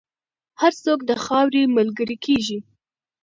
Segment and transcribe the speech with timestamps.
[0.61, 2.59] هر څوک د خاورې ملګری کېږي.